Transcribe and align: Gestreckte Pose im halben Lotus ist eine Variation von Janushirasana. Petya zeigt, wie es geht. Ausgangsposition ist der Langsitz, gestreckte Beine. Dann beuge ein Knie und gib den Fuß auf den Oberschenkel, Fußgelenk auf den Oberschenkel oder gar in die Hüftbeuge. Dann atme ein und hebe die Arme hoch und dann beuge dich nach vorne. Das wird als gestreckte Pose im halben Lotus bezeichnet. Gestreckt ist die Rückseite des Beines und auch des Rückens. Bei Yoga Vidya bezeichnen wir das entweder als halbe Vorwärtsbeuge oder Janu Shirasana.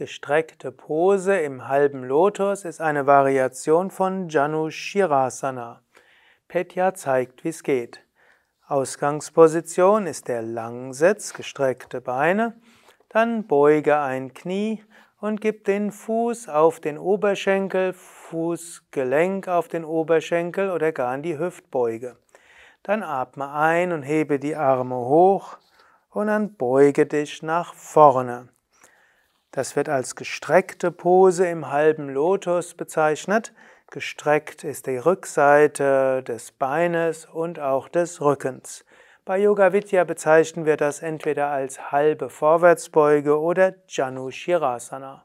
Gestreckte 0.00 0.72
Pose 0.72 1.36
im 1.40 1.68
halben 1.68 2.04
Lotus 2.04 2.64
ist 2.64 2.80
eine 2.80 3.06
Variation 3.06 3.90
von 3.90 4.30
Janushirasana. 4.30 5.82
Petya 6.48 6.94
zeigt, 6.94 7.44
wie 7.44 7.50
es 7.50 7.62
geht. 7.62 8.00
Ausgangsposition 8.66 10.06
ist 10.06 10.28
der 10.28 10.40
Langsitz, 10.40 11.34
gestreckte 11.34 12.00
Beine. 12.00 12.58
Dann 13.10 13.46
beuge 13.46 13.98
ein 13.98 14.32
Knie 14.32 14.82
und 15.20 15.42
gib 15.42 15.66
den 15.66 15.92
Fuß 15.92 16.48
auf 16.48 16.80
den 16.80 16.96
Oberschenkel, 16.96 17.92
Fußgelenk 17.92 19.48
auf 19.48 19.68
den 19.68 19.84
Oberschenkel 19.84 20.70
oder 20.70 20.92
gar 20.92 21.14
in 21.14 21.22
die 21.22 21.38
Hüftbeuge. 21.38 22.16
Dann 22.84 23.02
atme 23.02 23.52
ein 23.52 23.92
und 23.92 24.04
hebe 24.04 24.38
die 24.38 24.56
Arme 24.56 24.96
hoch 24.96 25.58
und 26.08 26.28
dann 26.28 26.54
beuge 26.54 27.04
dich 27.04 27.42
nach 27.42 27.74
vorne. 27.74 28.48
Das 29.52 29.74
wird 29.74 29.88
als 29.88 30.14
gestreckte 30.14 30.92
Pose 30.92 31.46
im 31.48 31.70
halben 31.70 32.08
Lotus 32.08 32.74
bezeichnet. 32.74 33.52
Gestreckt 33.90 34.62
ist 34.62 34.86
die 34.86 34.98
Rückseite 34.98 36.22
des 36.22 36.52
Beines 36.52 37.26
und 37.26 37.58
auch 37.58 37.88
des 37.88 38.20
Rückens. 38.20 38.84
Bei 39.24 39.38
Yoga 39.38 39.72
Vidya 39.72 40.04
bezeichnen 40.04 40.64
wir 40.66 40.76
das 40.76 41.02
entweder 41.02 41.48
als 41.48 41.90
halbe 41.90 42.30
Vorwärtsbeuge 42.30 43.40
oder 43.40 43.74
Janu 43.88 44.30
Shirasana. 44.30 45.24